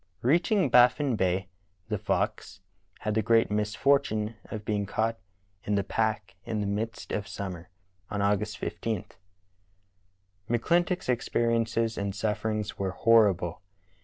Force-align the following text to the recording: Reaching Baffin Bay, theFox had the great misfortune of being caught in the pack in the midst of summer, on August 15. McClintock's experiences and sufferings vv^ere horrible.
Reaching 0.23 0.67
Baffin 0.71 1.15
Bay, 1.15 1.47
theFox 1.91 2.61
had 3.01 3.13
the 3.13 3.21
great 3.21 3.51
misfortune 3.51 4.35
of 4.45 4.65
being 4.65 4.87
caught 4.87 5.19
in 5.63 5.75
the 5.75 5.83
pack 5.83 6.33
in 6.43 6.59
the 6.59 6.65
midst 6.65 7.11
of 7.11 7.27
summer, 7.27 7.69
on 8.09 8.19
August 8.19 8.57
15. 8.57 9.05
McClintock's 10.49 11.07
experiences 11.07 11.99
and 11.99 12.15
sufferings 12.15 12.71
vv^ere 12.71 12.93
horrible. 12.93 13.61